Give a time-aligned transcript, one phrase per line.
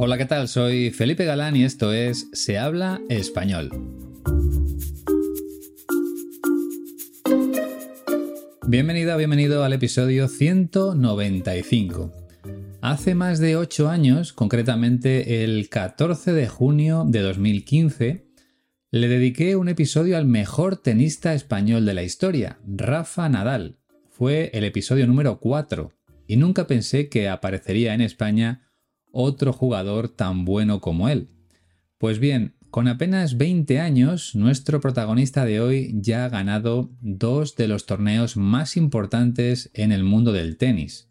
[0.00, 0.46] Hola, ¿qué tal?
[0.46, 3.68] Soy Felipe Galán y esto es Se habla español.
[8.64, 12.12] Bienvenida, bienvenido al episodio 195.
[12.80, 18.24] Hace más de 8 años, concretamente el 14 de junio de 2015,
[18.92, 23.80] le dediqué un episodio al mejor tenista español de la historia, Rafa Nadal.
[24.10, 25.90] Fue el episodio número 4
[26.28, 28.67] y nunca pensé que aparecería en España
[29.12, 31.28] otro jugador tan bueno como él.
[31.98, 37.66] Pues bien, con apenas 20 años, nuestro protagonista de hoy ya ha ganado dos de
[37.66, 41.08] los torneos más importantes en el mundo del tenis.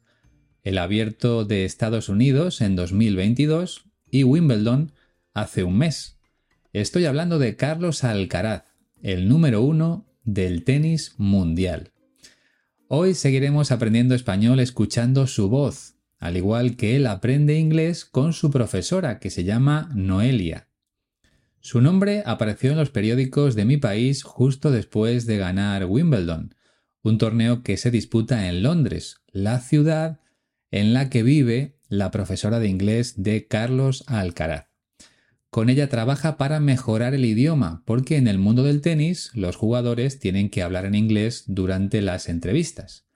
[0.64, 4.92] El abierto de Estados Unidos en 2022 y Wimbledon
[5.34, 6.20] hace un mes.
[6.74, 8.66] Estoy hablando de Carlos Alcaraz,
[9.02, 11.92] el número uno del tenis mundial.
[12.88, 18.52] Hoy seguiremos aprendiendo español escuchando su voz, al igual que él aprende inglés con su
[18.52, 20.68] profesora que se llama Noelia.
[21.60, 26.56] Su nombre apareció en los periódicos de mi país justo después de ganar Wimbledon,
[27.04, 30.20] un torneo que se disputa en Londres, la ciudad
[30.72, 34.68] en la que vive la profesora de inglés de Carlos Alcaraz.
[35.50, 40.20] Con ella trabaja para mejorar el idioma, porque en el mundo del tenis los jugadores
[40.20, 43.07] tienen que hablar en inglés durante las entrevistas.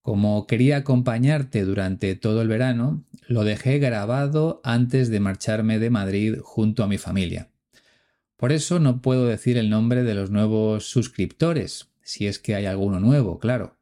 [0.00, 6.38] Como quería acompañarte durante todo el verano, lo dejé grabado antes de marcharme de Madrid
[6.40, 7.50] junto a mi familia.
[8.38, 12.64] Por eso no puedo decir el nombre de los nuevos suscriptores, si es que hay
[12.64, 13.76] alguno nuevo, claro.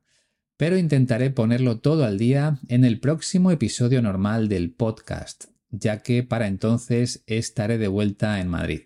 [0.56, 6.22] Pero intentaré ponerlo todo al día en el próximo episodio normal del podcast, ya que
[6.22, 8.82] para entonces estaré de vuelta en Madrid.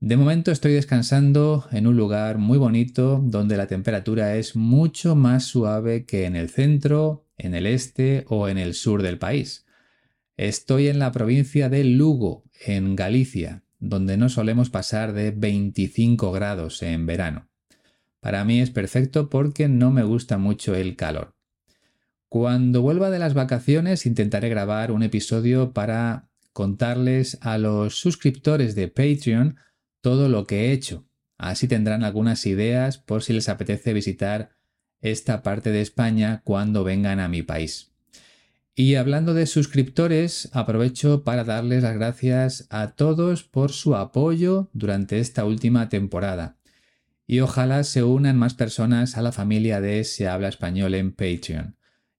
[0.00, 5.44] De momento estoy descansando en un lugar muy bonito donde la temperatura es mucho más
[5.44, 9.64] suave que en el centro, en el este o en el sur del país.
[10.36, 16.82] Estoy en la provincia de Lugo, en Galicia, donde no solemos pasar de 25 grados
[16.82, 17.48] en verano.
[18.20, 21.35] Para mí es perfecto porque no me gusta mucho el calor.
[22.28, 28.88] Cuando vuelva de las vacaciones intentaré grabar un episodio para contarles a los suscriptores de
[28.88, 29.56] Patreon
[30.00, 31.06] todo lo que he hecho.
[31.38, 34.50] Así tendrán algunas ideas por si les apetece visitar
[35.00, 37.92] esta parte de España cuando vengan a mi país.
[38.74, 45.20] Y hablando de suscriptores, aprovecho para darles las gracias a todos por su apoyo durante
[45.20, 46.56] esta última temporada.
[47.26, 51.76] Y ojalá se unan más personas a la familia de Se habla español en Patreon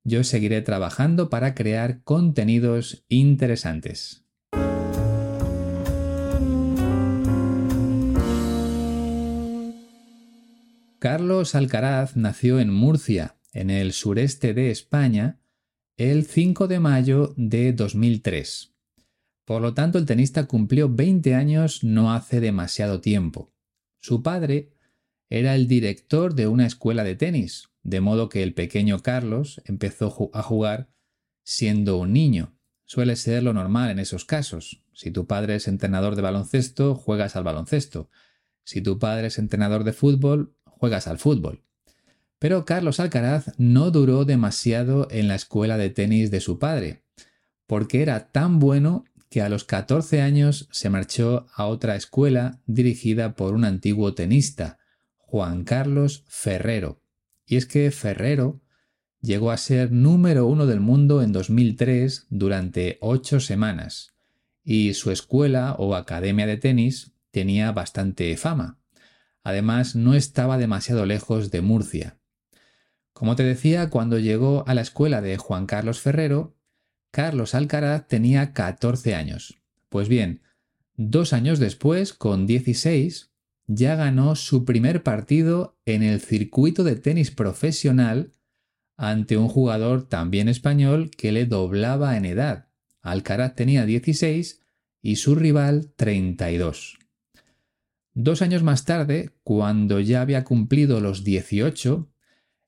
[0.08, 4.24] yo seguiré trabajando para crear contenidos interesantes.
[11.00, 15.42] Carlos Alcaraz nació en Murcia, en el sureste de España,
[15.98, 18.74] el 5 de mayo de 2003.
[19.44, 23.52] Por lo tanto, el tenista cumplió 20 años no hace demasiado tiempo.
[24.00, 24.72] Su padre
[25.30, 30.30] era el director de una escuela de tenis, de modo que el pequeño Carlos empezó
[30.34, 30.90] a jugar
[31.44, 32.54] siendo un niño.
[32.84, 34.84] Suele ser lo normal en esos casos.
[34.94, 38.10] Si tu padre es entrenador de baloncesto, juegas al baloncesto.
[38.66, 41.64] Si tu padre es entrenador de fútbol, juegas al fútbol.
[42.40, 47.04] Pero Carlos Alcaraz no duró demasiado en la escuela de tenis de su padre,
[47.68, 53.34] porque era tan bueno que a los 14 años se marchó a otra escuela dirigida
[53.34, 54.78] por un antiguo tenista,
[55.16, 57.02] Juan Carlos Ferrero.
[57.48, 58.62] Y es que Ferrero
[59.22, 64.14] llegó a ser número uno del mundo en 2003 durante ocho semanas,
[64.64, 68.78] y su escuela o academia de tenis tenía bastante fama.
[69.44, 72.20] Además, no estaba demasiado lejos de Murcia.
[73.14, 76.56] Como te decía, cuando llegó a la escuela de Juan Carlos Ferrero,
[77.12, 79.58] Carlos Alcaraz tenía 14 años.
[79.90, 80.42] Pues bien,
[80.98, 83.32] dos años después, con 16,
[83.68, 88.32] ya ganó su primer partido en el circuito de tenis profesional
[88.96, 92.70] ante un jugador también español que le doblaba en edad.
[93.02, 94.62] Alcaraz tenía 16
[95.02, 96.98] y su rival 32.
[98.14, 102.10] Dos años más tarde, cuando ya había cumplido los 18,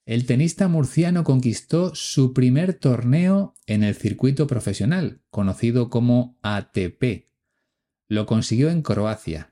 [0.06, 7.28] el tenista murciano conquistó su primer torneo en el circuito profesional, conocido como ATP.
[8.07, 9.49] Lo consiguió en Croacia.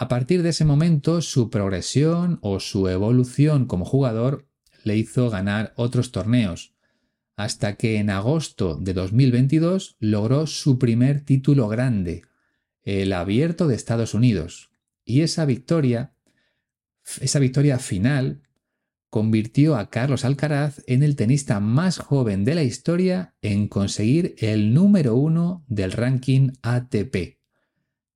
[0.00, 4.46] A partir de ese momento, su progresión o su evolución como jugador
[4.84, 6.72] le hizo ganar otros torneos,
[7.36, 12.22] hasta que en agosto de 2022 logró su primer título grande,
[12.84, 14.70] el Abierto de Estados Unidos,
[15.04, 16.14] y esa victoria,
[17.20, 18.42] esa victoria final,
[19.10, 24.74] convirtió a Carlos Alcaraz en el tenista más joven de la historia en conseguir el
[24.74, 27.37] número uno del ranking ATP.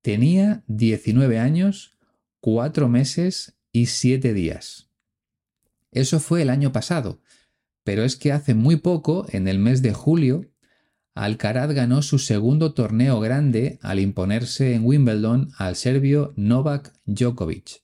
[0.02, 1.96] Tenía 19 años,
[2.40, 4.90] 4 meses y 7 días.
[5.93, 7.20] Eso fue el año pasado,
[7.84, 10.50] pero es que hace muy poco, en el mes de julio,
[11.14, 17.82] Alcaraz ganó su segundo torneo grande al imponerse en Wimbledon al serbio Novak Djokovic.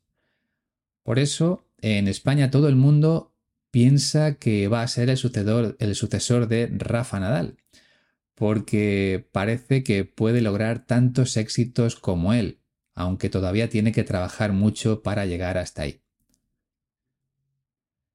[1.03, 3.33] Por eso, en España todo el mundo
[3.71, 7.59] piensa que va a ser el sucesor, el sucesor de Rafa Nadal,
[8.39, 12.61] porque parece que puede lograr tantos éxitos como él,
[12.95, 16.03] aunque todavía tiene que trabajar mucho para llegar hasta ahí.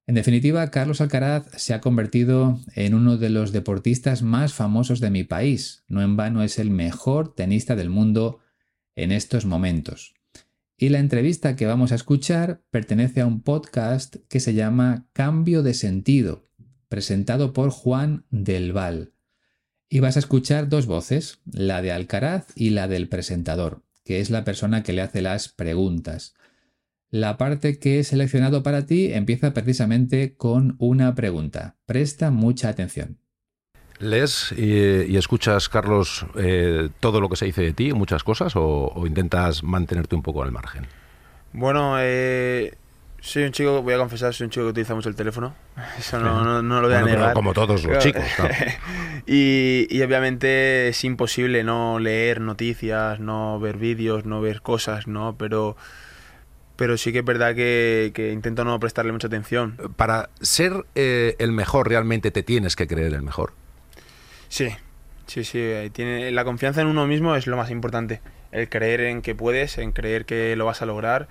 [0.08, 5.10] En definitiva, Carlos Alcaraz se ha convertido en uno de los deportistas más famosos de
[5.10, 5.84] mi país.
[5.90, 8.40] No en vano es el mejor tenista del mundo
[8.96, 10.14] en estos momentos.
[10.78, 15.64] Y la entrevista que vamos a escuchar pertenece a un podcast que se llama Cambio
[15.64, 16.50] de Sentido,
[16.88, 19.13] presentado por Juan del Val.
[19.94, 24.32] Y vas a escuchar dos voces, la de Alcaraz y la del presentador, que es
[24.32, 26.34] la persona que le hace las preguntas.
[27.12, 31.76] La parte que he seleccionado para ti empieza precisamente con una pregunta.
[31.86, 33.20] Presta mucha atención.
[34.00, 38.92] ¿Lees y, escuchas, Carlos, eh, todo lo que se dice de ti, muchas cosas, o,
[39.06, 40.88] intentas mantenerte un poco al margen?
[41.52, 42.74] Bueno, eh,
[43.24, 45.56] soy un chico, voy a confesar, soy un chico que utiliza mucho el teléfono.
[45.98, 47.34] Eso no, lo voy a negar.
[47.34, 48.24] como todos los chicos.
[49.26, 55.36] y, y, obviamente es imposible no leer noticias, no ver vídeos, no ver cosas, ¿no?
[55.38, 55.78] Pero
[56.76, 59.78] pero sí que es verdad que, intento no prestarle mucha atención.
[59.96, 63.54] Para ser eh, el mejor, realmente te tienes que creer el mejor.
[64.50, 64.70] Sí,
[65.28, 65.72] sí, sí.
[65.94, 68.22] Tiene, la confianza en uno mismo es lo más importante.
[68.52, 71.28] El creer en que puedes, en creer que lo vas a lograr,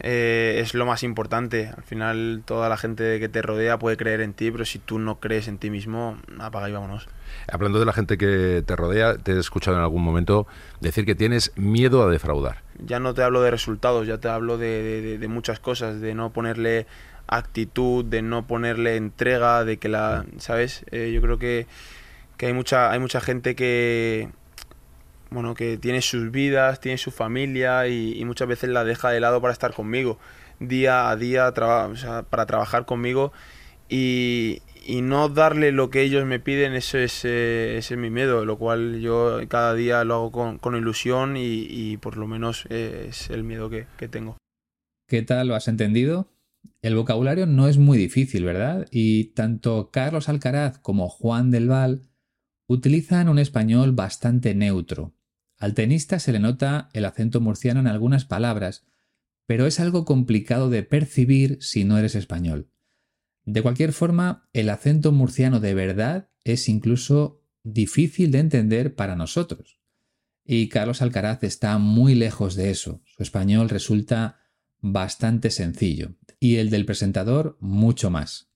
[0.00, 1.70] eh, es lo más importante.
[1.76, 4.98] Al final, toda la gente que te rodea puede creer en ti, pero si tú
[4.98, 7.08] no crees en ti mismo, apaga y vámonos.
[7.50, 10.46] Hablando de la gente que te rodea, te he escuchado en algún momento
[10.80, 12.62] decir que tienes miedo a defraudar.
[12.78, 16.86] Ya no te hablo de resultados, ya te hablo de, muchas cosas, de no ponerle
[17.26, 20.84] actitud, de no ponerle entrega, de que la, ¿sabes?
[20.90, 21.66] Eh, yo creo que,
[22.40, 24.28] hay mucha hay mucha gente que
[25.34, 29.40] bueno, que tiene sus vidas, tiene su familia y, muchas veces la deja de lado
[29.40, 30.18] para estar conmigo,
[30.60, 33.32] día a día para trabajar conmigo
[33.88, 34.62] y,
[35.02, 38.58] no darle lo que ellos me piden, eso es, eh, ese es mi miedo, lo
[38.58, 43.30] cual yo cada día lo hago con, con ilusión y, por lo menos eh, es
[43.30, 44.36] el miedo que, que tengo.
[45.08, 45.48] ¿Qué tal?
[45.48, 46.28] ¿Lo has entendido?
[46.80, 48.86] El vocabulario no es muy difícil, ¿verdad?
[48.90, 52.02] Y tanto Carlos Alcaraz como Juan del Val
[52.66, 55.12] utilizan un español bastante neutro.
[55.64, 58.84] Al tenista se le nota el acento murciano en algunas palabras,
[59.46, 62.68] pero es algo complicado de percibir si no eres español.
[63.46, 69.80] De cualquier forma, el acento murciano de verdad es incluso difícil de entender para nosotros.
[70.44, 73.00] Y Carlos Alcaraz está muy lejos de eso.
[73.06, 74.40] Su español resulta
[74.80, 78.50] bastante sencillo y el del presentador mucho más.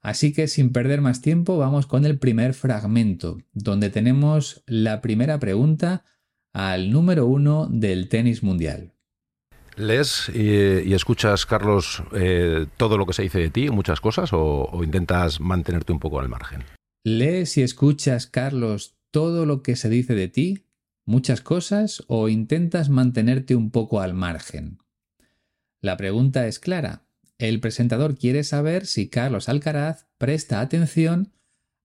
[0.00, 5.38] Así que sin perder más tiempo vamos con el primer fragmento, donde tenemos la primera
[5.38, 6.04] pregunta
[6.52, 8.92] al número uno del tenis mundial.
[9.76, 14.68] ¿Lees y, escuchas, Carlos, eh, todo lo que se dice de ti, muchas cosas, o,
[14.70, 16.64] o intentas mantenerte un poco al margen?
[17.04, 20.66] ¿Lees y escuchas, Carlos, todo lo que se dice de ti,
[21.06, 24.78] muchas cosas, o intentas mantenerte un poco al margen?
[25.80, 27.06] La pregunta es clara.
[27.38, 31.32] El presentador quiere saber si Carlos Alcaraz presta atención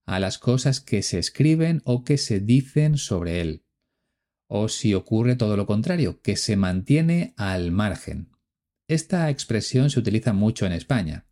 [0.06, 3.64] a las cosas que se escriben o que se dicen sobre él.
[4.48, 8.30] O si ocurre todo lo contrario, que se mantiene al margen.
[8.88, 11.26] Esta expresión se utiliza mucho en España.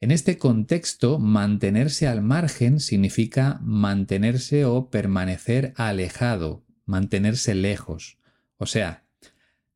[0.00, 8.18] En este contexto, mantenerse al margen significa mantenerse o permanecer alejado, mantenerse lejos.
[8.58, 9.06] O sea,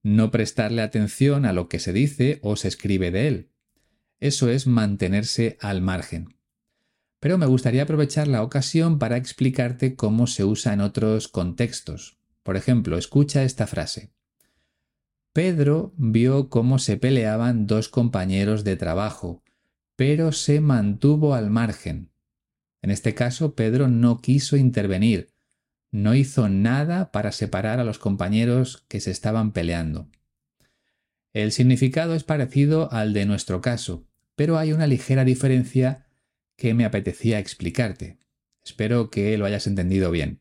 [0.02, 3.50] no prestarle atención a lo que se dice o se escribe de él.
[4.20, 6.36] Eso es mantenerse al margen.
[7.18, 12.19] Pero me gustaría aprovechar la ocasión para explicarte cómo se usa en otros contextos.
[12.42, 14.10] Por ejemplo, escucha esta frase.
[15.32, 19.42] Pedro vio cómo se peleaban dos compañeros de trabajo,
[19.94, 22.10] pero se mantuvo al margen.
[22.82, 25.28] En este caso, Pedro no quiso intervenir,
[25.92, 30.08] no hizo nada para separar a los compañeros que se estaban peleando.
[31.32, 36.06] El significado es parecido al de nuestro caso, pero hay una ligera diferencia
[36.56, 38.18] que me apetecía explicarte.
[38.64, 40.39] Espero que lo hayas entendido bien.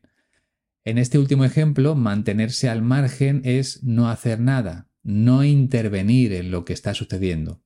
[0.90, 6.64] En este último ejemplo, mantenerse al margen es no hacer nada, no intervenir en lo
[6.64, 7.62] que está sucediendo.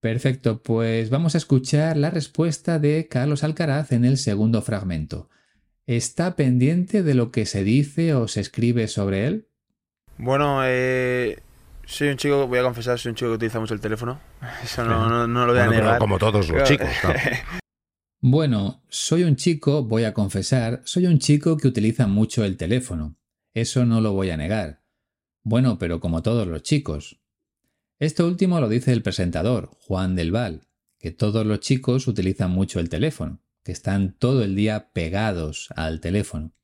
[0.00, 5.30] Perfecto, pues vamos a escuchar la respuesta de Carlos Alcaraz en el segundo fragmento.
[5.86, 9.46] ¿Está pendiente de lo que se dice o se escribe sobre él?
[10.18, 11.38] Bueno, eh,
[11.84, 14.18] soy un chico, voy a confesar, soy un chico que utiliza mucho el teléfono.
[14.64, 16.00] Eso no, lo voy a negar.
[16.00, 16.88] como todos los chicos.
[18.26, 23.18] bueno, soy un chico, voy a confesar, soy un chico que utiliza mucho el teléfono.
[23.52, 24.82] Eso no lo voy a negar.
[25.42, 27.20] Bueno, pero como todos los chicos.
[27.98, 30.62] Esto último lo dice el presentador, Juan del Val,
[30.98, 36.00] que todos los chicos utilizan mucho el teléfono que están todo el día pegados al
[36.00, 36.54] teléfono.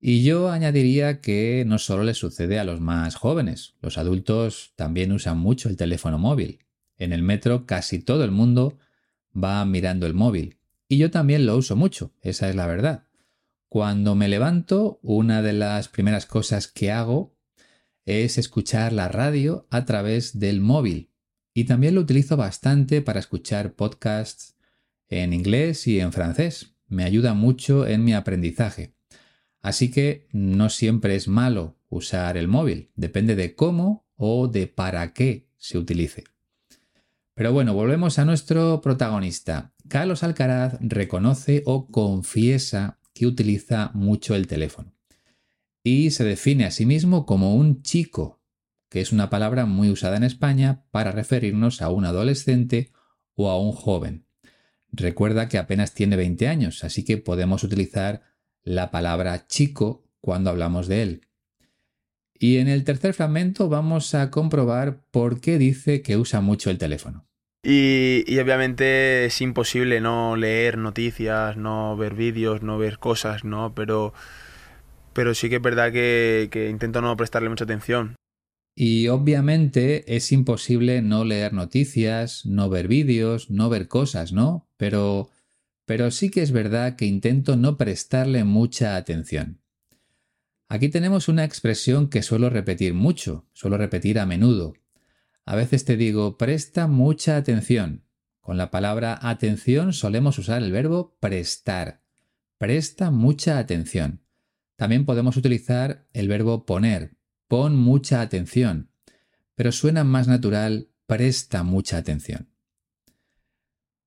[0.00, 5.12] Y yo añadiría que no solo le sucede a los más jóvenes, los adultos también
[5.12, 6.64] usan mucho el teléfono móvil.
[6.96, 8.78] En el metro casi todo el mundo
[9.36, 10.56] va mirando el móvil.
[10.90, 13.06] Y yo también lo uso mucho, esa es la verdad.
[13.68, 17.36] Cuando me levanto, una de las primeras cosas que hago
[18.06, 21.12] es escuchar la radio a través del móvil.
[21.54, 24.56] Y también lo utilizo bastante para escuchar podcasts
[25.08, 26.74] en inglés y en francés.
[26.88, 28.96] Me ayuda mucho en mi aprendizaje.
[29.62, 35.12] Así que no siempre es malo usar el móvil, depende de cómo o de para
[35.12, 36.24] qué se utilice.
[37.34, 39.72] Pero bueno, volvemos a nuestro protagonista.
[39.90, 44.94] Carlos Alcaraz reconoce o confiesa que utiliza mucho el teléfono.
[45.82, 48.40] Y se define a sí mismo como un chico,
[48.88, 52.92] que es una palabra muy usada en España para referirnos a un adolescente
[53.34, 54.26] o a un joven.
[54.92, 58.22] Recuerda que apenas tiene 20 años, así que podemos utilizar
[58.62, 61.26] la palabra chico cuando hablamos de él.
[62.38, 66.78] Y en el tercer fragmento vamos a comprobar por qué dice que usa mucho el
[66.78, 67.29] teléfono.
[67.62, 73.74] Y, obviamente es imposible no leer noticias, no ver vídeos, no ver cosas, ¿no?
[73.74, 74.14] Pero,
[75.12, 78.16] pero sí que es verdad que, que intento no prestarle mucha atención.
[78.74, 84.66] Y obviamente es imposible no leer noticias, no ver vídeos, no ver cosas, ¿no?
[84.78, 85.28] Pero,
[85.84, 89.60] pero sí que es verdad que intento no prestarle mucha atención.
[90.68, 94.72] Aquí tenemos una expresión que suelo repetir mucho, suelo repetir a menudo.
[95.44, 98.04] A veces te digo, presta mucha atención.
[98.40, 102.02] Con la palabra atención solemos usar el verbo prestar.
[102.58, 104.22] Presta mucha atención.
[104.76, 107.16] También podemos utilizar el verbo poner,
[107.48, 108.90] pon mucha atención,
[109.54, 112.48] pero suena más natural, presta mucha atención.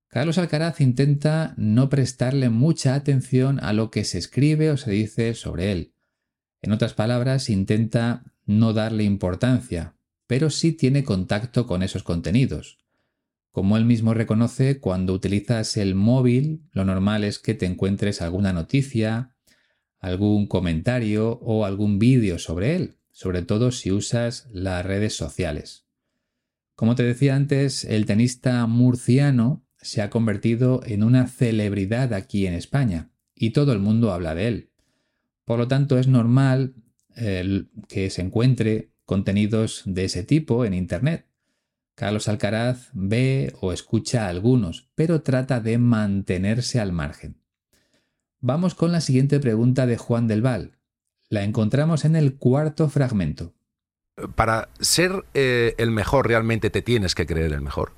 [0.08, 5.34] Carlos Alcaraz intenta no prestarle mucha atención a lo que se escribe o se dice
[5.34, 5.94] sobre él.
[6.62, 9.93] En otras palabras, intenta no darle importancia,
[10.26, 12.78] pero sí tiene contacto con esos contenidos.
[13.50, 18.52] Como él mismo reconoce, cuando utilizas el móvil, lo normal es que te encuentres alguna
[18.52, 19.34] noticia,
[20.00, 25.86] algún comentario o algún vídeo sobre él sobre todo si usas las redes sociales.
[26.74, 32.54] Como te decía antes, el tenista murciano se ha convertido en una celebridad aquí en
[32.54, 34.70] España y todo el mundo habla de él.
[35.44, 36.74] Por lo tanto, es normal
[37.14, 41.26] eh, que se encuentre contenidos de ese tipo en Internet.
[41.94, 47.40] Carlos Alcaraz ve o escucha algunos, pero trata de mantenerse al margen.
[48.40, 50.78] Vamos con la siguiente pregunta de Juan del Val.
[51.28, 53.54] La encontramos en el cuarto fragmento.
[54.34, 57.92] Para ser eh, el mejor realmente te tienes que creer el mejor.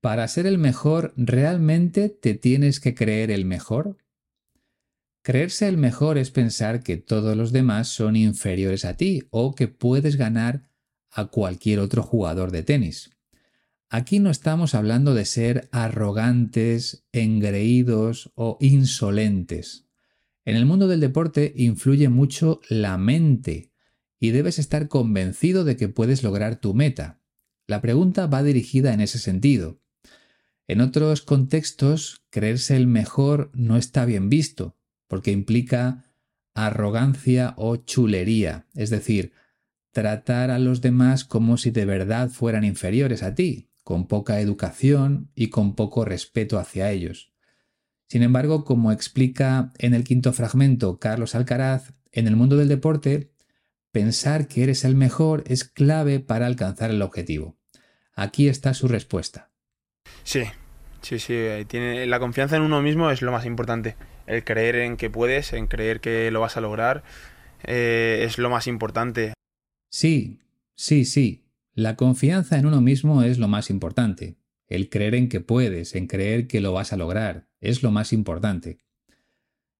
[0.00, 3.96] Para ser el mejor realmente te tienes que creer el mejor.
[5.22, 9.68] Creerse el mejor es pensar que todos los demás son inferiores a ti o que
[9.68, 10.70] puedes ganar
[11.10, 13.10] a cualquier otro jugador de tenis.
[13.90, 19.86] Aquí no estamos hablando de ser arrogantes, engreídos o insolentes.
[20.44, 23.72] En el mundo del deporte influye mucho la mente
[24.20, 27.20] y debes estar convencido de que puedes lograr tu meta.
[27.66, 29.80] La pregunta va dirigida en ese sentido.
[30.66, 34.77] En otros contextos, creerse el mejor no está bien visto,
[35.08, 36.04] porque implica
[36.54, 39.32] arrogancia o chulería, es decir,
[39.92, 45.30] tratar a los demás como si de verdad fueran inferiores a ti, con poca educación
[45.34, 47.32] y con poco respeto hacia ellos.
[48.06, 53.32] Sin embargo, como explica en el quinto fragmento Carlos Alcaraz, en el mundo del deporte,
[53.92, 57.56] pensar que eres el mejor es clave para alcanzar el objetivo.
[58.14, 59.50] Aquí está su respuesta.
[60.24, 60.42] Sí,
[61.02, 61.36] sí, sí.
[61.66, 63.96] Tiene, la confianza en uno mismo es lo más importante
[64.28, 67.02] el creer en que puedes, en creer que lo vas a lograr,
[67.64, 69.32] eh, es lo más importante.
[69.90, 70.40] Sí,
[70.76, 71.44] sí, sí.
[71.74, 74.36] La confianza en uno mismo es lo más importante.
[74.66, 78.12] El creer en que puedes, en creer que lo vas a lograr, es lo más
[78.12, 78.78] importante.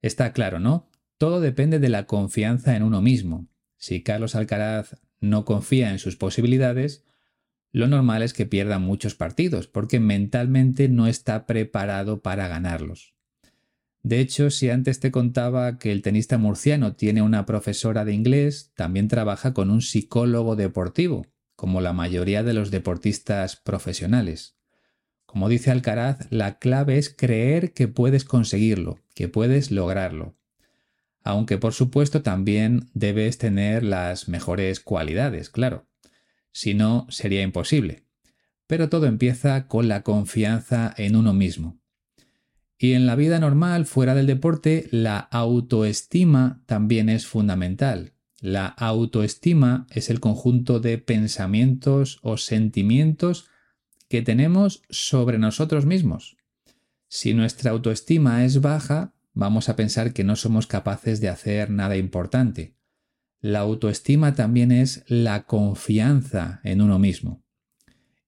[0.00, 0.88] Está claro, ¿no?
[1.19, 3.49] Todo depende de la confianza en uno mismo.
[3.76, 7.05] Si Carlos Alcaraz no confía en sus posibilidades,
[7.71, 13.18] lo normal es que pierda muchos partidos, porque mentalmente no está preparado para ganarlos.
[14.09, 18.73] De hecho, si antes te contaba que el tenista murciano tiene una profesora de inglés,
[18.75, 24.57] también trabaja con un psicólogo deportivo, como la mayoría de los deportistas profesionales.
[25.27, 30.38] Como dice Alcaraz, la clave es creer que puedes conseguirlo, que puedes lograrlo.
[31.23, 35.87] Aunque por supuesto también debes tener las mejores cualidades, claro.
[36.51, 38.05] Si no, sería imposible.
[38.66, 41.79] Pero todo empieza con la confianza en uno mismo.
[42.79, 48.12] Y en la vida normal, fuera del deporte, la autoestima también es fundamental.
[48.41, 53.49] La autoestima es el conjunto de pensamientos o sentimientos
[54.09, 56.37] que tenemos sobre nosotros mismos.
[57.09, 61.97] Si nuestra autoestima es baja, vamos a pensar que no somos capaces de hacer nada
[61.97, 62.77] importante.
[63.41, 67.45] La autoestima también es la confianza en uno mismo.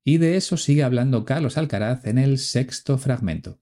[0.03, 3.61] Y de eso sigue hablando Carlos Alcaraz en el sexto fragmento.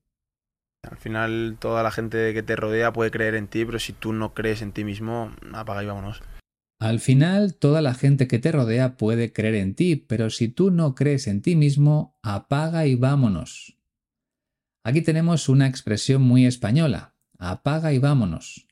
[0.82, 4.12] Al final toda la gente que te rodea puede creer en ti, pero si tú
[4.12, 6.22] no crees en ti mismo, apaga y vámonos.
[6.80, 10.70] Al final toda la gente que te rodea puede creer en ti, pero si tú
[10.70, 13.76] no crees en ti mismo, apaga y vámonos.
[14.84, 18.68] Aquí tenemos una expresión muy española, apaga y vámonos.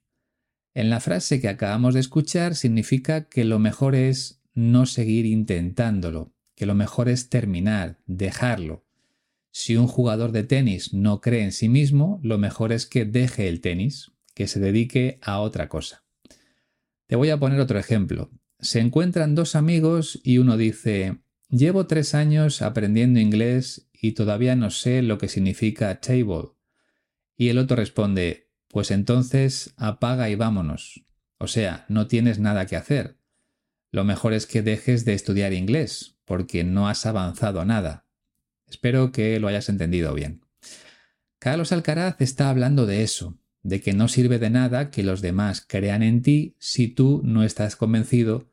[0.74, 6.32] En la frase que acabamos de escuchar significa que lo mejor es no seguir intentándolo,
[6.54, 8.85] que lo mejor es terminar, dejarlo.
[9.58, 13.48] Si un jugador de tenis no cree en sí mismo, lo mejor es que deje
[13.48, 16.04] el tenis, que se dedique a otra cosa.
[17.06, 18.30] Te voy a poner otro ejemplo.
[18.60, 24.68] Se encuentran dos amigos y uno dice, llevo tres años aprendiendo inglés y todavía no
[24.68, 26.50] sé lo que significa table.
[27.34, 31.06] Y el otro responde, pues entonces apaga y vámonos.
[31.38, 33.16] O sea, no tienes nada que hacer.
[33.90, 38.05] Lo mejor es que dejes de estudiar inglés, porque no has avanzado nada.
[38.68, 40.42] Espero que lo hayas entendido bien.
[41.38, 45.64] Carlos Alcaraz está hablando de eso, de que no sirve de nada que los demás
[45.66, 48.48] crean en ti si tú no estás convencido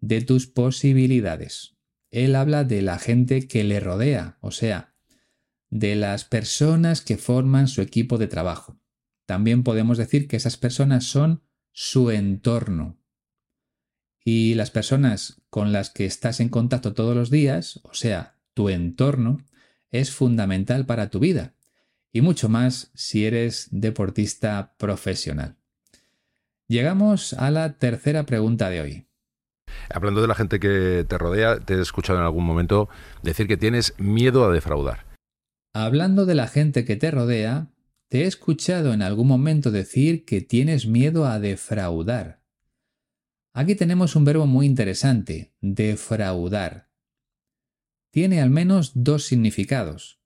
[0.00, 1.76] de tus posibilidades.
[2.10, 4.94] Él habla de la gente que le rodea, o sea,
[5.70, 8.80] de las personas que forman su equipo de trabajo.
[9.26, 11.42] También podemos decir que esas personas son
[11.72, 12.98] su entorno.
[14.24, 18.68] Y las personas con las que estás en contacto todos los días, o sea, tu
[18.68, 19.38] entorno,
[19.90, 21.54] es fundamental para tu vida
[22.12, 25.56] y mucho más si eres deportista profesional.
[26.66, 29.06] Llegamos a la tercera pregunta de hoy.
[29.90, 32.88] Hablando de la gente que te rodea, te he escuchado en algún momento
[33.22, 35.06] decir que tienes miedo a defraudar.
[35.74, 37.70] Hablando de la gente que te rodea,
[38.08, 42.42] te he escuchado en algún momento decir que tienes miedo a defraudar.
[43.54, 46.87] Aquí tenemos un verbo muy interesante, defraudar
[48.10, 50.20] tiene al menos dos significados.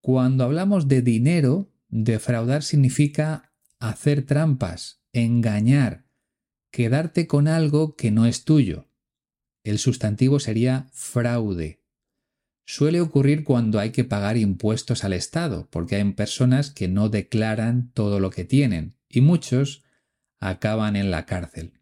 [0.00, 6.06] Cuando hablamos de dinero, defraudar significa hacer trampas, engañar,
[6.70, 8.88] quedarte con algo que no es tuyo.
[9.62, 11.82] El sustantivo sería fraude.
[12.64, 17.90] Suele ocurrir cuando hay que pagar impuestos al Estado, porque hay personas que no declaran
[17.92, 19.82] todo lo que tienen y muchos
[20.38, 21.81] acaban en la cárcel.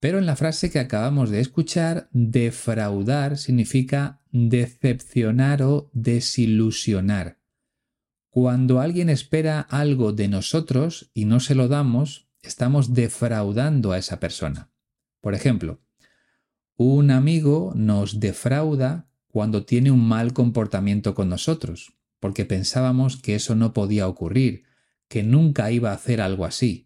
[0.00, 7.38] Pero en la frase que acabamos de escuchar, defraudar significa decepcionar o desilusionar.
[8.30, 14.20] Cuando alguien espera algo de nosotros y no se lo damos, estamos defraudando a esa
[14.20, 14.70] persona.
[15.22, 15.80] Por ejemplo,
[16.76, 23.54] un amigo nos defrauda cuando tiene un mal comportamiento con nosotros, porque pensábamos que eso
[23.54, 24.64] no podía ocurrir,
[25.08, 26.85] que nunca iba a hacer algo así.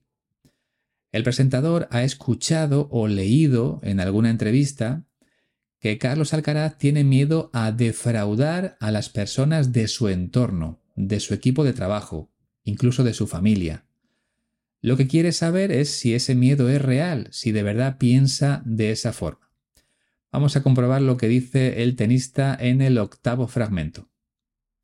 [1.13, 5.05] El presentador ha escuchado o leído en alguna entrevista
[5.81, 11.35] que Carlos Alcaraz tiene miedo a defraudar a las personas de su entorno, de su
[11.35, 12.31] equipo de trabajo,
[12.65, 13.87] incluso de su familia.
[14.83, 18.93] Lo que quiere saber es si ese miedo es real, si de verdad piensa de
[18.93, 19.51] esa forma.
[20.33, 24.09] Vamos a comprobar lo que dice el tenista en el octavo fragmento.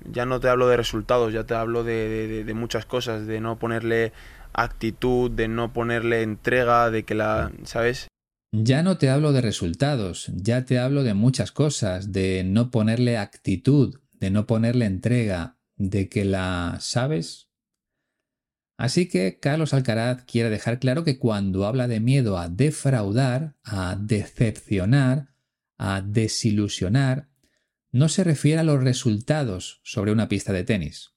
[0.04, 4.12] Ya no te hablo de resultados, ya te hablo de, muchas cosas, de no ponerle
[4.56, 8.08] actitud, de no ponerle entrega, de que la, ¿sabes?
[8.52, 13.18] Ya no te hablo de resultados, ya te hablo de muchas cosas, de no ponerle
[13.18, 17.50] actitud, de no ponerle entrega, de que la, ¿sabes?
[18.78, 23.96] Así que Carlos Alcaraz quiere dejar claro que cuando habla de miedo a defraudar, a
[23.96, 25.34] decepcionar,
[25.78, 27.28] a desilusionar,
[27.90, 31.15] no se refiere a los resultados sobre una pista de tenis.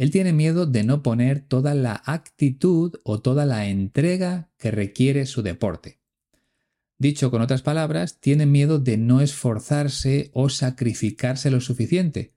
[0.00, 5.26] Él tiene miedo de no poner toda la actitud o toda la entrega que requiere
[5.26, 6.00] su deporte.
[6.96, 12.32] Dicho con otras palabras, tiene miedo de no esforzarse o sacrificarse lo suficiente,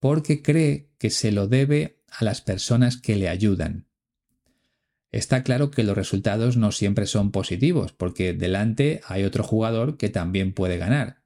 [0.00, 3.86] porque cree que se lo debe a las personas que le ayudan.
[5.12, 10.08] Está claro que los resultados no siempre son positivos, porque delante hay otro jugador que
[10.08, 11.22] también puede ganar.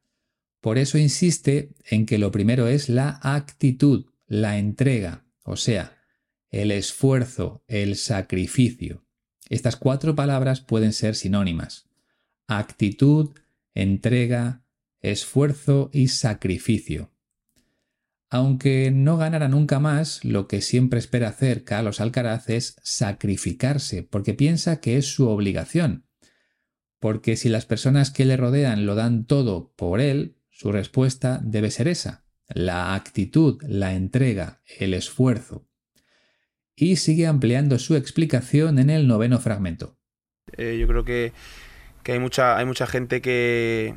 [0.60, 5.96] Por eso insiste en que lo primero es la actitud, la entrega, o sea,
[6.50, 9.06] el esfuerzo, el sacrificio.
[9.48, 11.88] Estas cuatro palabras pueden ser sinónimas.
[12.46, 13.30] Actitud,
[13.74, 14.62] entrega,
[15.00, 17.12] esfuerzo y sacrificio.
[18.30, 24.34] Aunque no ganara nunca más, lo que siempre espera hacer Carlos Alcaraz es sacrificarse, porque
[24.34, 26.06] piensa que es su obligación.
[27.00, 31.70] Porque si las personas que le rodean lo dan todo por él, su respuesta debe
[31.70, 35.66] ser esa, la actitud, la entrega, el esfuerzo.
[36.74, 39.98] Y sigue ampliando su explicación en el noveno fragmento.
[40.56, 41.32] Eh, yo creo que,
[42.06, 43.96] hay, mucha, hay mucha gente que,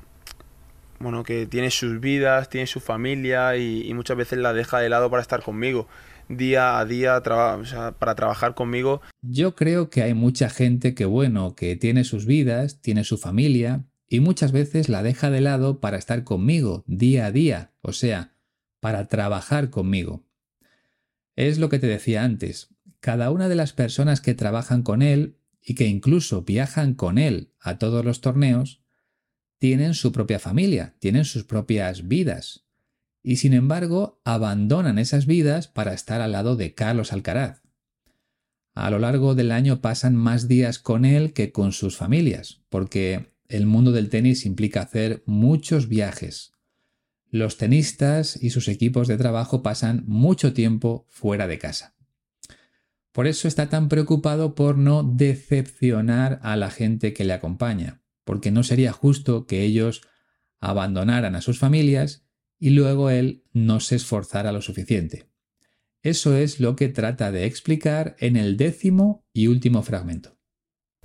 [1.00, 5.10] bueno, que tiene sus vidas, tiene su familia y, muchas veces la deja de lado
[5.10, 5.88] para estar conmigo,
[6.28, 9.02] día a día, para trabajar conmigo.
[9.22, 13.86] Yo creo que hay mucha gente que, bueno, que tiene sus vidas, tiene su familia
[14.10, 18.31] y muchas veces la deja de lado para estar conmigo día a día, o sea,
[18.82, 20.26] para trabajar conmigo.
[21.38, 25.38] Es lo que te decía antes, cada una de las personas que trabajan con él
[25.64, 28.82] y que incluso viajan con él a todos los torneos,
[29.58, 32.66] tienen su propia familia, tienen sus propias vidas,
[33.24, 37.62] y sin embargo abandonan esas vidas para estar al lado de Carlos Alcaraz.
[38.74, 43.34] A lo largo del año pasan más días con él que con sus familias, porque
[43.48, 46.54] el mundo del tenis implica hacer muchos viajes,
[47.32, 51.96] los tenistas y sus equipos de trabajo pasan mucho tiempo fuera de casa.
[53.14, 58.52] Por eso está tan preocupado por no decepcionar a la gente que le acompaña, porque
[58.52, 60.02] no sería justo que ellos
[60.60, 62.26] abandonaran a sus familias
[62.60, 65.30] y luego él no se esforzara lo suficiente.
[66.04, 70.38] Eso es lo que trata de explicar en el décimo y último fragmento.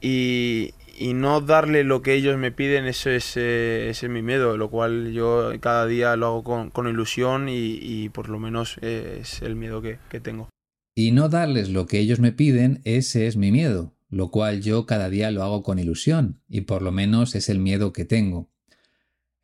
[0.01, 4.23] Y, y no darle lo que ellos me piden, eso es, eh, ese es mi
[4.23, 9.19] miedo, lo cual yo cada día lo hago con, ilusión y, por lo menos eh,
[9.21, 10.49] es el miedo que, que tengo.
[10.95, 14.87] Y no darles lo que ellos me piden, ese es mi miedo, lo cual yo
[14.87, 18.51] cada día lo hago con ilusión y por lo menos es el miedo que tengo.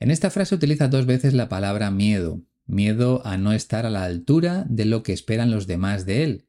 [0.00, 4.04] En esta frase utiliza dos veces la palabra miedo, miedo a no estar a la
[4.04, 6.46] altura de lo que esperan los demás de él,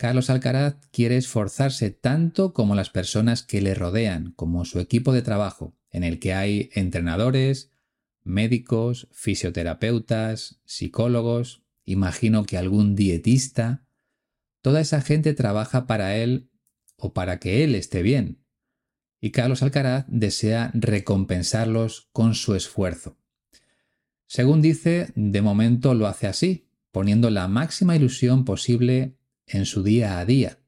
[0.00, 5.20] Carlos Alcaraz quiere esforzarse tanto como las personas que le rodean, como su equipo de
[5.20, 7.70] trabajo, en el que hay entrenadores,
[8.24, 13.84] médicos, fisioterapeutas, psicólogos, imagino que algún dietista.
[14.62, 16.48] Toda esa gente trabaja para él
[16.96, 18.42] o para que él esté bien.
[19.20, 23.18] Y Carlos Alcaraz desea recompensarlos con su esfuerzo.
[24.26, 29.19] Según dice, de momento lo hace así, poniendo la máxima ilusión posible
[29.50, 30.58] en su día a día.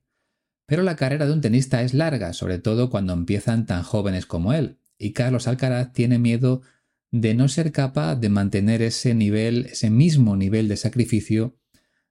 [0.67, 4.53] Pero la carrera de un tenista es larga, sobre todo cuando empiezan tan jóvenes como
[4.53, 6.63] él, y Carlos Alcaraz tiene miedo
[7.11, 11.57] de no ser capaz de mantener ese nivel, ese mismo nivel de sacrificio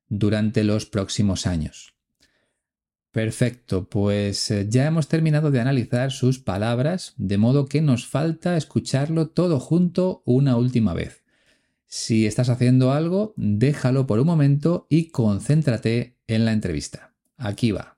[0.08, 1.96] durante los próximos años.
[3.12, 8.56] Perfecto, pues eh, ya hemos terminado de analizar sus palabras, de modo que nos falta
[8.56, 11.24] escucharlo todo junto una última vez.
[11.88, 17.12] Si estás haciendo algo, déjalo por un momento y concéntrate en la entrevista.
[17.38, 17.96] Aquí va.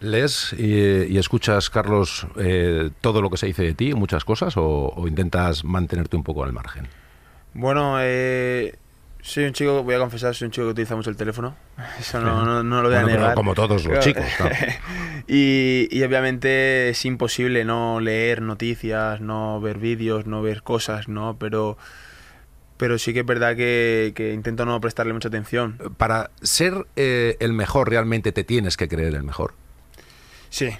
[0.00, 4.94] ¿Lees y, escuchas, Carlos, eh, todo lo que se dice de ti, muchas cosas, o,
[5.06, 6.88] intentas mantenerte un poco al margen?
[7.52, 8.76] Bueno, eh,
[9.20, 11.54] soy un chico, voy a confesar, soy un chico que utiliza mucho el teléfono.
[11.98, 13.34] Eso no, no, lo voy a negar.
[13.34, 14.24] Como todos los chicos.
[15.28, 21.36] y, y, obviamente es imposible no leer noticias, no ver vídeos, no ver cosas, ¿no?
[21.38, 21.76] Pero,
[22.80, 25.76] pero sí que es verdad que, que intento no prestarle mucha atención.
[25.98, 29.52] Para ser eh, el mejor, realmente te tienes que creer el mejor.
[30.48, 30.70] Sí,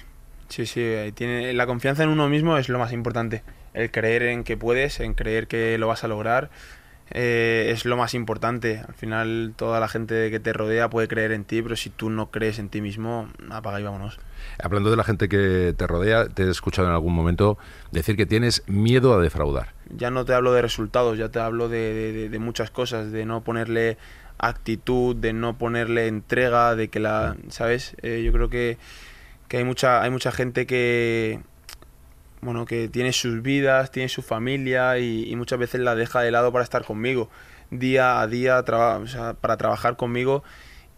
[0.49, 0.83] sí, sí.
[1.13, 3.43] Tiene, la confianza en uno mismo es lo más importante.
[3.75, 6.49] El creer en que puedes, en creer que lo vas a lograr,
[7.11, 8.83] eh, es lo más importante.
[8.87, 12.09] Al final, toda la gente que te rodea puede creer en ti, pero si tú
[12.09, 14.19] no crees en ti mismo, apaga y vámonos.
[14.61, 17.57] Hablando de la gente que te rodea, te he escuchado en algún momento
[17.91, 19.73] decir que tienes miedo a defraudar.
[19.89, 23.41] Ya no te hablo de resultados, ya te hablo de, de muchas cosas, de no
[23.41, 23.97] ponerle
[24.37, 27.95] actitud, de no ponerle entrega, de que la, ¿sabes?
[28.01, 28.77] Eh, yo creo que
[29.51, 31.41] que hay mucha, hay mucha gente que,
[32.41, 36.51] bueno, que tiene sus vidas, tiene su familia y, muchas veces la deja de lado
[36.51, 37.29] para estar conmigo,
[37.69, 40.43] día a día para trabajar conmigo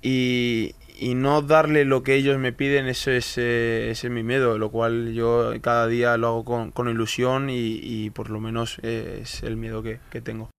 [0.01, 0.75] y,
[1.15, 5.13] no darle lo que ellos me piden, eso es, ese es mi miedo, lo cual
[5.13, 9.99] yo cada día lo hago con, ilusión y, por lo menos es el miedo que,
[10.09, 10.49] que tengo.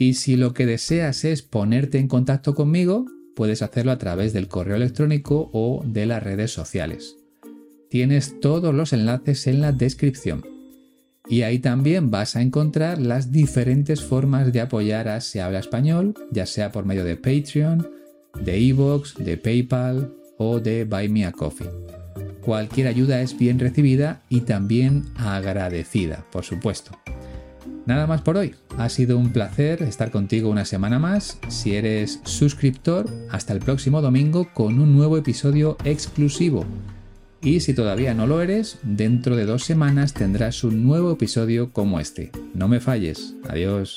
[0.00, 3.06] Y si lo que deseas es ponerte en contacto conmigo,
[3.38, 7.14] puedes hacerlo a través del correo electrónico o de las redes sociales.
[7.88, 10.44] Tienes todos los enlaces en la descripción.
[11.28, 16.14] Y ahí también vas a encontrar las diferentes formas de apoyar a Se Habla Español,
[16.32, 17.88] ya sea por medio de Patreon,
[18.44, 21.70] de Evox, de PayPal o de Buy Me a Coffee.
[22.40, 26.90] Cualquier ayuda es bien recibida y también agradecida, por supuesto.
[27.86, 28.54] Nada más por hoy.
[28.76, 31.38] Ha sido un placer estar contigo una semana más.
[31.48, 36.66] Si eres suscriptor, hasta el próximo domingo con un nuevo episodio exclusivo.
[37.40, 42.00] Y si todavía no lo eres, dentro de dos semanas tendrás un nuevo episodio como
[42.00, 42.30] este.
[42.52, 43.34] No me falles.
[43.48, 43.96] Adiós.